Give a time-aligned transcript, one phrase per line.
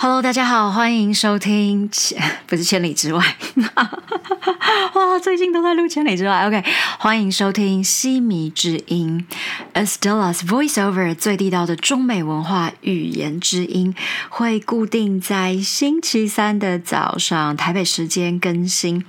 [0.00, 1.90] Hello，大家好，欢迎收听
[2.46, 3.36] 不是千里之外，
[4.94, 6.46] 哇，最近都在录千里之外。
[6.46, 6.62] OK，
[7.00, 9.26] 欢迎收听西迷之音
[9.74, 13.92] ，Estella's Voiceover 最地道的中美文化语言之音，
[14.28, 19.04] 会固定在星期三的早上台北时间更新。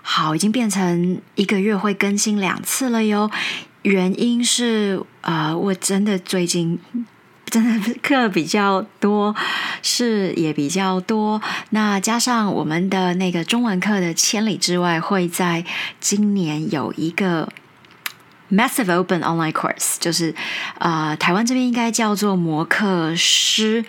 [0.00, 3.30] 好，已经变成一个月会更新两次了哟。
[3.82, 6.78] 原因是啊、我真的最近。
[7.46, 9.34] 真的课比较多，
[9.82, 11.40] 事也比较多。
[11.70, 15.64] 那加上我们的那个中文课的千里之外，会在
[16.00, 17.48] 今年有一个
[18.50, 20.34] massive open online course，就是
[20.78, 23.84] 呃，台湾这边应该叫做模课师。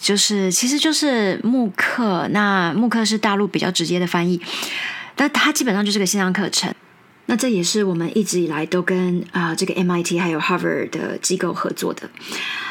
[0.00, 2.28] 就是，其实就是慕课。
[2.30, 4.40] 那慕课是大陆比较直接的翻译，
[5.16, 6.72] 但它基本上就是个线上课程。
[7.26, 12.08] 那这也是我们一直以来都跟啊、这个 MIT 还有 Harvard 的机构合作的。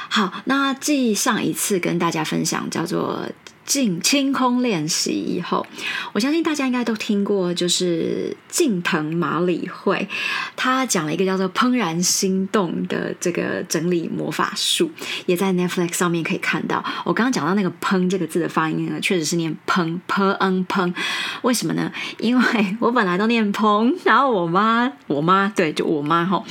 [0.09, 3.27] 好，那继上一次跟大家分享叫做
[3.67, 5.67] 净清空练习以后，
[6.13, 10.07] 我相信大家应该都听过，就是近藤麻里惠，
[10.55, 14.89] 他讲了一个叫做“怦然心动”的这个整理魔法术，
[15.25, 16.81] 也在 Netflix 上面可以看到。
[17.03, 20.93] 我刚刚讲到那个“怦”这个字的发音呢，确实是念“怦 ”，p n 怦。
[21.41, 21.91] 为什么呢？
[22.19, 26.41] 因为我本来都念“怦”，然后我妈，我妈对，就我妈哈，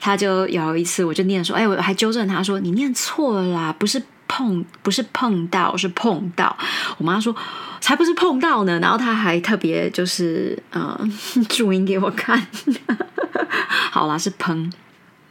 [0.00, 4.02] 她就有一次我就念说，哎，我还纠正她说，你念错了啦，不是。
[4.42, 6.56] 碰不是碰到，是碰到。
[6.98, 7.34] 我妈说
[7.80, 10.98] 才不是碰到呢，然后她还特别就是呃
[11.48, 12.46] 注音给我看。
[13.90, 14.72] 好啦，是砰。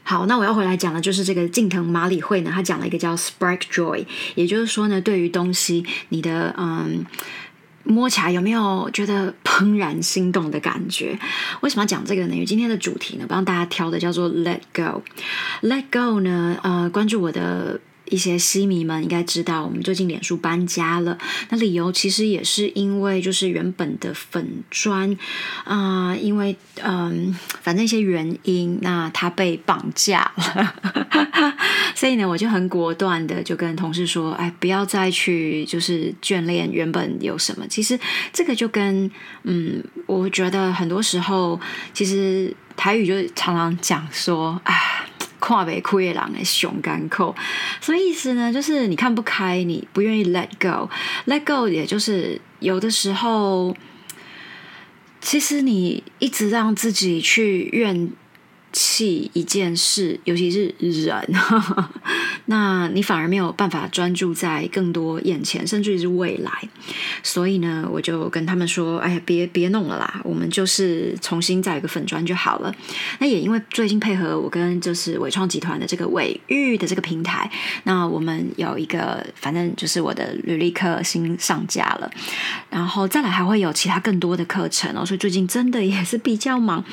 [0.04, 7.06] 好，那我要回来讲的就是这个近藤麻里惠呢，她讲了一个叫 spark joy，也就是说呢，对于东西你的嗯。
[7.84, 11.18] 摸起来有没有觉得怦然心动的感觉？
[11.62, 12.34] 为什么要讲这个呢？
[12.36, 15.02] 因为今天的主题呢，帮大家挑的叫做 “Let Go”。
[15.64, 17.80] Let Go 呢，呃，关注我的
[18.12, 21.18] 一些西迷们应该知道，我们最近脸书搬家了。
[21.50, 25.18] 那理由其实也是因为，就是原本的粉砖
[25.64, 30.76] 啊、因为嗯、反正一些原因，那它被绑架了。
[31.96, 37.66] 所以呢，我就很果断的就跟同事说：“哎，不要再去就是眷恋原本有什么。
[37.68, 37.98] 其实
[38.34, 39.10] 这个就跟
[39.44, 41.60] 嗯，我觉得很多时候，
[41.94, 44.76] 其实台语就常常讲说啊。”
[45.42, 47.36] 跨北枯叶狼的熊干扣，
[47.82, 53.76] 所以意思呢，就是你看不开，你不愿意 let go，let go，也就是有的时候，
[55.20, 58.12] 其实你一直让自己去怨
[58.72, 61.36] 气一件事，尤其是人，
[62.52, 66.52] 那你反而没有办法专注在更多眼前，甚至于是未来。
[67.24, 72.76] 所以呢，我就跟他们说：“哎呀，别别弄了啦，我们就是重新再一个粉砖就好了。”
[73.20, 77.50] 那也因为最近配合我跟就是伟创集团的这个伟玉的这个平台，
[77.86, 82.12] 那我们有一个反正就是我的履历课新上架了，
[82.70, 86.84] 然后再来还会有其他更多的课程哦，所以最近真的也是比较忙，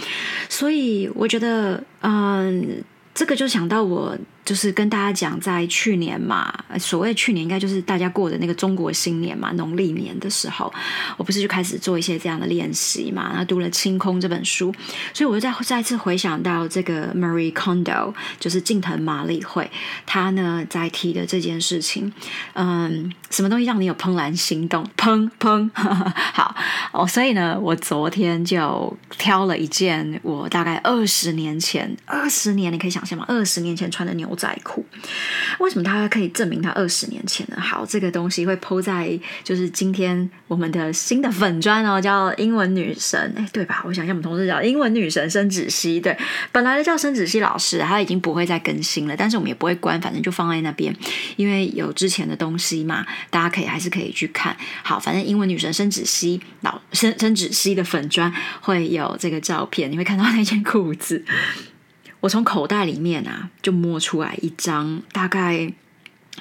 [0.48, 2.84] 所以我觉得，嗯。
[3.14, 4.16] 这个就想到我
[4.48, 10.72] 就是跟大家讲，在去年嘛，所谓去年应该就是大家过的那个中国新年嘛，农历年的时候，
[11.18, 14.74] 我不是就开始做一些这样的练习嘛，然后读了《清空》这本书，
[15.12, 19.70] 所以我就再再次回想到这个 Marie Kondo，就是近藤麻里惠，
[20.06, 22.10] 她呢在提的这件事情，
[22.54, 24.82] 嗯，什么东西让你有怦然心动？
[24.96, 26.56] 砰砰， 好
[26.94, 33.26] 哦，所以呢，我昨天就挑了一件我大概二十年前，二十年你可以想象吗？
[33.28, 34.86] 二十年前穿的牛仔裤，
[35.58, 37.60] 为什么它可以证明它二十年前呢？
[37.60, 43.82] 好，这个东西会抛在就是今天我们的新的粉砖哦，叫英文女神，哎，对吧？
[43.84, 46.16] 我想一下，我们同事叫英文女神申子熙，对，
[46.52, 50.94] 本来的叫申子熙老师，她已经不会再更新了，但是我们也不会关，反正就放在那边，
[51.36, 54.56] 因为有之前的东西嘛，大家可以还是可以去看。
[54.82, 61.24] 好，反正英文女神申子熙老申申子熙的粉砖会有这个照片，你会看到那件裤子。
[62.20, 65.72] 我从口袋里面啊，就摸出来一张，大概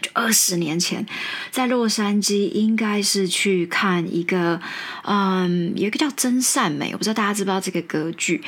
[0.01, 1.05] 就二十年前，
[1.51, 4.59] 在洛杉矶，应该是去看一个，
[5.03, 8.43] 嗯，有一个叫真善美，我不知道大家知不知道这个歌剧。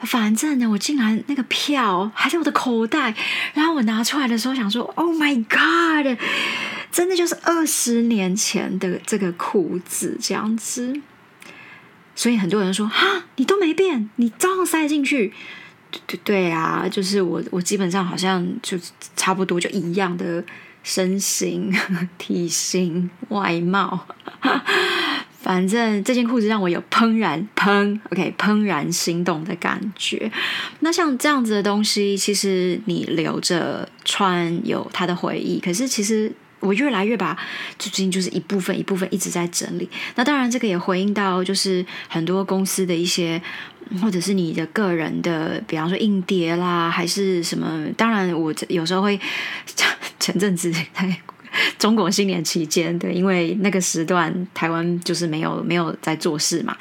[0.00, 3.14] 反正呢，我竟然那个票还在我的口袋，
[3.54, 6.18] 然后我拿出来的时候想说，Oh my God，
[6.92, 11.00] 真的就是二十年前的这个裤子这样子。
[12.14, 15.32] 所以很多人说，哈，你都没变，你照样塞进去。
[16.06, 18.78] 对对啊，就是我我基本上好像就
[19.16, 20.44] 差不多就一样的
[20.82, 21.72] 身形、
[22.18, 24.06] 体型、外貌，
[25.40, 30.30] 反正这件裤子让我有怦然怦 OK 怦然心动的感觉。
[30.80, 36.32] 那像这样子的东西，其实你留着穿有它的回忆，可是其实。
[36.64, 37.36] 我越来越把
[37.78, 39.88] 最近就是一部分一部分一直在整理。
[40.16, 43.40] 那当然，这个也回应到就是很多公司的一些，
[44.02, 47.86] 或者是你的个人的，比方说硬碟啦，还是什么。
[47.96, 49.20] 当然，我有时候会
[50.18, 51.16] 前阵子在。
[51.78, 56.76] 中国新年期间，对，因为那个时段台湾就是没有没有在做事嘛，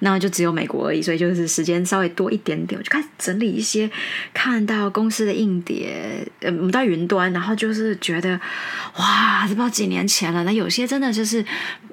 [0.00, 3.90] 那就只有美国而已，所以就是时间稍微多一点点，我就开始整理一些
[4.34, 8.38] 看到公司的硬碟，呃，我们到云端，然后就是觉得
[8.98, 11.44] 哇，这不知道几年前了，那有些真的就是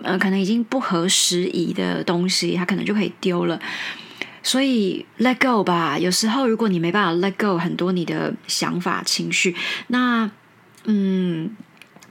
[0.04, 3.60] 呃，可能已经不合时宜的东西，它可能就可以丢了，
[4.44, 5.98] 所以 let go 吧。
[5.98, 9.56] 有时候如果你没办法 let go 很多你的想法情绪，
[9.88, 10.30] 那
[10.86, 11.52] 嗯。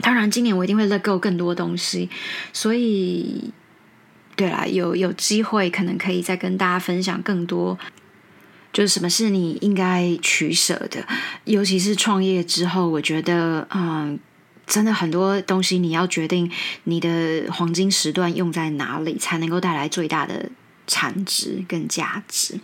[0.01, 2.11] 当然，今年我一定会 let go 更多东西，
[2.53, 3.53] 所以，
[4.37, 7.79] 对啦，有有机会可能可以再跟大家分享更多，
[8.73, 11.07] 就是什么是你应该取舍的，
[11.45, 14.19] 尤其是创业之后，我觉得，嗯，
[14.67, 16.51] 真的很多东西你要决定
[16.85, 20.51] 你的黄金时段用在哪里，才能够带来最大的。
[20.87, 22.61] 产值跟价值，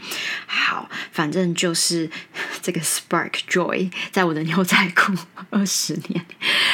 [0.47, 2.11] 好，反正就是
[2.61, 5.15] 这个 Spark Joy 在我的牛仔裤
[5.49, 6.27] 二十年，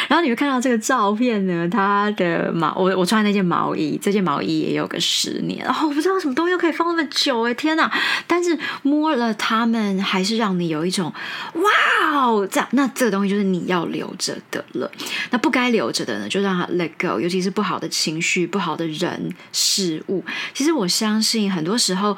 [0.08, 7.90] 然后你会看到这个照片呢，它的毛我我穿那件毛衣，这件毛衣也有个十年，然后我不知道什么东西可以放那么久哎，天哪！
[8.26, 11.12] 但是摸了它们，还是让你有一种
[11.54, 11.70] 哇
[12.12, 14.90] 哦，这样那这个东西就是你要留着的了，
[15.30, 20.22] 那不该留着的呢，就让它 Let Go，尤其是不好的情绪、不好的人事物。
[20.52, 21.46] 其实我相信。
[21.56, 22.16] 很多时候，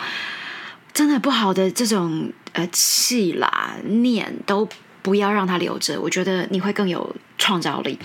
[0.92, 4.68] 真的不好的这种呃气啦念都
[5.08, 7.98] 不要让它留着，我觉得你会更有创造力。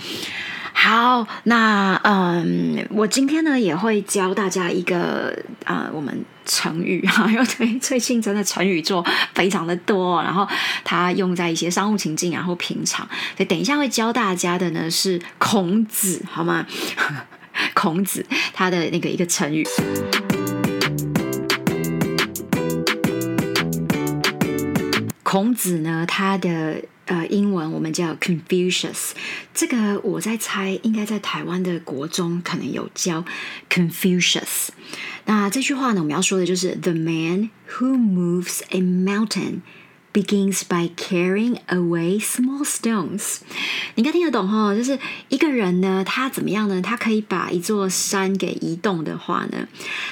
[0.72, 9.04] 好，那嗯，我今天呢也会教大家一个啊，我们成语哈， 因为最近真的成语做
[9.34, 10.48] 非常的多，然后
[10.82, 13.06] 它用在一些商务情境，然后平常，
[13.36, 16.66] 所以等一下会教大家的呢是孔子，好吗？
[17.74, 18.24] 孔子
[18.54, 19.62] 他的那个一个成语。
[25.22, 29.10] 孔子呢，他的呃英文我们叫 Confucius，
[29.52, 33.24] 这个我在猜，应该在台湾的国中可能有教
[33.68, 34.68] Confucius。
[35.26, 39.60] 那这句话呢，我们要说的就是 The man who moves a mountain
[40.12, 43.38] begins by carrying away small stones。
[43.94, 44.98] 你应该听得懂哈，就是
[45.28, 46.80] 一个人呢，他怎么样呢？
[46.80, 49.68] 他可以把一座山给移动的话呢，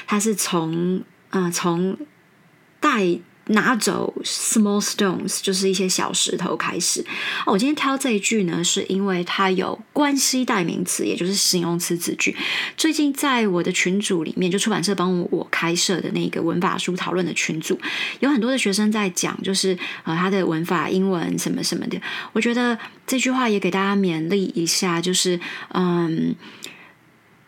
[0.07, 1.97] 他是从啊从
[2.81, 3.21] 带。
[3.47, 7.05] 拿走 small stones 就是一些小石头开始。
[7.47, 12.37] 我今天挑这一句呢，是因为它有关系代名词，也就是形容词子句。
[12.77, 17.79] 最近在我的群组里面，就出版社帮我开设的那个文法书讨论的群组，
[18.21, 22.01] 有很多的学生在讲，就是呃他的文法英文什么什么的。
[22.33, 25.41] 我觉得这句话也给大家勉励一下，就是
[25.75, 26.35] 嗯。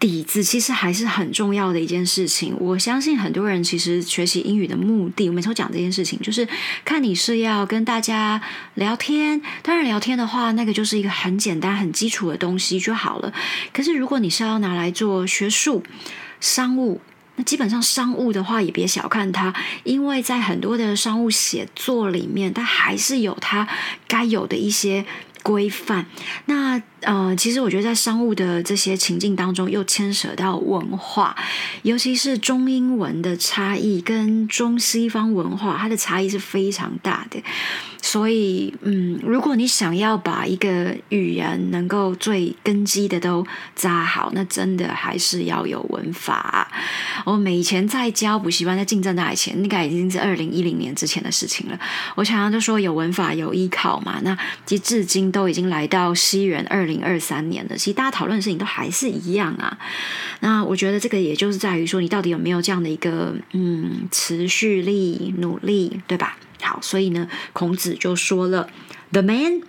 [0.04, 2.54] 底子其实还是很重要的一件事情。
[2.60, 6.46] 我相信很多人其实学习英语的目的，我每次讲这件事情，就是
[6.84, 8.38] 看你是要跟大家
[8.74, 9.40] 聊天。
[9.62, 13.32] 当然，聊天的话，那个就是一个很简单、很基础的东西就好了。
[13.72, 15.82] 可是，如果你是要拿来做学术、
[16.38, 17.00] 商务，
[17.36, 19.54] 那基本上商务的话，也别小看它，
[19.84, 23.66] 因为在很多的商务写作里面，它还是有它
[24.06, 25.06] 该有的一些。
[25.42, 26.06] 规范，
[26.46, 31.36] 那呃，其实我觉得在商务的这些情境当中，又牵扯到文化，
[31.82, 37.42] 尤其是中英文的差异跟中西方文化，它的差异是非常大的。
[38.00, 46.70] 所以，嗯，如果你想要把一个语言能够最根基的都扎好，那真的还是要有文法。
[47.24, 51.80] 我们以前在教补习班，在竞争大以前，应该已经是二零一零年之前的事情了。
[52.14, 54.36] 我常常就说有文法有依靠嘛，那
[54.66, 59.76] 其至今都已经来到西元二零零二三年的，其实大家讨论的事情都还是一样啊。
[60.40, 66.38] 那我觉得这个也就是在于说，你到底有没有这样的一个嗯持续力、努力，对吧？
[66.62, 68.70] 好，所以呢，孔子就说了
[69.12, 69.62] ：“The man。”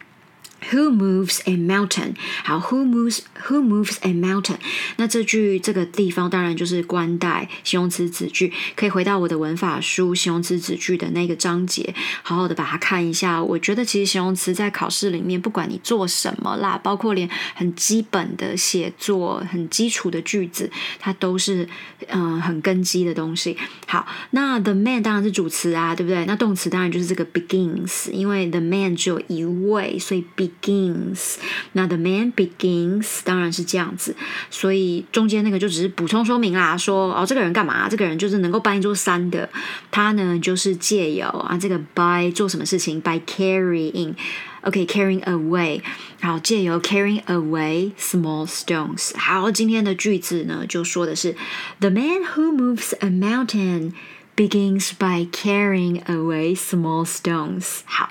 [0.71, 2.15] Who moves a mountain？
[2.43, 4.57] 好，Who moves Who moves a mountain？
[4.97, 11.93] 那这句这个地方当然就是关代形容词子句，可以回到我的文法书形容词子句的那个章节，
[12.23, 13.43] 好好的把它看一下。
[13.43, 21.67] 我觉得其实形容词在考试里面，不管你做什么啦，包括连很基本的写作、很基础的句子，它都是
[22.07, 23.55] 嗯很根基的东西。
[23.85, 26.25] 好，那 the man 当然是主词啊，对不对？
[26.25, 31.35] 那动词当然就是这个 begins，因为 the man 只有一位，所以 be begins。
[31.73, 34.15] 那 the man begins 当然是这样子，
[34.49, 37.87] 所以中间那个就只是补充说明啦，说哦，这个人干嘛？
[37.89, 39.49] 这个人就是能够搬一座山的，
[39.91, 44.15] 他呢就是借由啊这个 by 做什么事情？by carrying。
[44.61, 45.79] OK，carrying away，
[46.19, 49.15] 好，借由 carrying away small stones。
[49.15, 51.35] 好，今天的句子呢，就说的是
[51.79, 53.91] The man who moves a mountain
[54.35, 57.81] begins by carrying away small stones。
[57.85, 58.09] 好，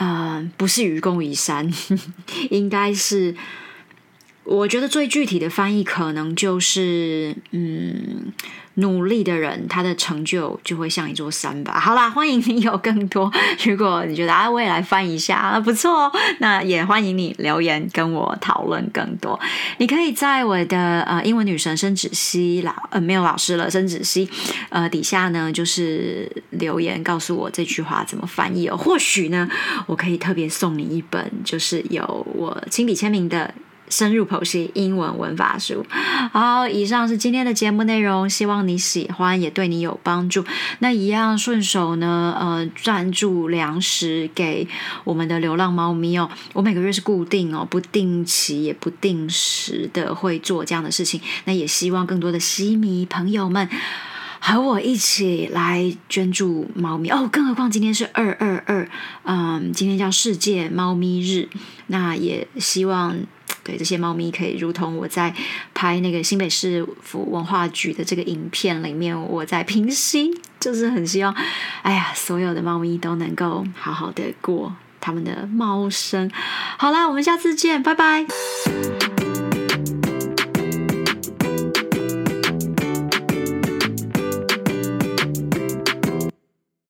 [0.00, 1.70] 嗯，不是愚公移山，
[2.50, 3.34] 应该是，
[4.44, 8.32] 我觉得最具体的翻译可能就是，嗯。
[8.78, 11.78] 努力的人，他的成就就会像一座山吧。
[11.78, 13.30] 好啦，欢迎你有更多。
[13.64, 19.38] 如果你觉得啊，我也来翻一下，啊不错哦，那也欢迎你留言跟我讨论更多。
[19.78, 24.28] 你可以在我的呃英文女神申子熙老呃没有老师了申子熙
[24.68, 28.76] 呃底下呢，就是留言告诉我这句话怎么翻译哦。
[28.76, 29.48] 或许呢，
[29.86, 33.52] 我可以特别送你一本，就是有我亲笔签名的。
[33.90, 35.84] 深入剖析英文文法书。
[36.32, 40.44] 好，以上是今天的节目内容，希望你喜欢，也对你有帮助。
[40.80, 44.68] 那一样顺手呢，呃，赞助粮食给
[45.04, 46.30] 我们的流浪猫咪哦。
[46.52, 51.20] 我每个月是固定哦，不定期也不定时的会做这样的事情。
[51.44, 53.68] 那也希望更多的西迷朋友们
[54.40, 57.28] 和我一起来捐助猫咪哦。
[57.32, 58.88] 更何况今天是二二二，
[59.24, 61.48] 嗯，今天叫世界猫咪日，
[61.86, 63.18] 那也希望。
[63.68, 65.34] 对这些猫咪，可以如同我在
[65.74, 71.34] 拍那个新北市府文化局的这个影片里面，我在平息，就是很希望，
[71.82, 76.30] 哎呀，所有的猫咪都能够好好的过他们的猫生。
[76.78, 78.24] 好啦，我们下次见，拜拜。